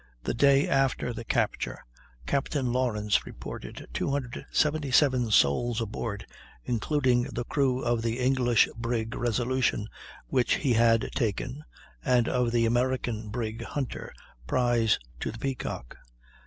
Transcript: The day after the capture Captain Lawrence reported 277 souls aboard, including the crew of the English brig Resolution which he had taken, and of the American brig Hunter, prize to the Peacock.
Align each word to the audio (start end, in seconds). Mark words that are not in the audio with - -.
The 0.23 0.33
day 0.33 0.67
after 0.67 1.13
the 1.13 1.23
capture 1.23 1.77
Captain 2.25 2.73
Lawrence 2.73 3.23
reported 3.23 3.87
277 3.93 5.29
souls 5.29 5.79
aboard, 5.79 6.25
including 6.65 7.25
the 7.25 7.43
crew 7.45 7.83
of 7.83 8.01
the 8.01 8.17
English 8.17 8.67
brig 8.75 9.13
Resolution 9.13 9.87
which 10.25 10.55
he 10.55 10.73
had 10.73 11.11
taken, 11.13 11.63
and 12.03 12.27
of 12.27 12.51
the 12.51 12.65
American 12.65 13.29
brig 13.29 13.61
Hunter, 13.63 14.11
prize 14.47 14.97
to 15.19 15.31
the 15.31 15.37
Peacock. 15.37 15.97